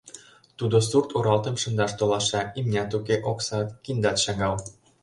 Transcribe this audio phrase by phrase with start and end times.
[0.57, 4.55] Тудо сурт оралтым шындаш толаша, имнят уке, оксат, киндат шагал.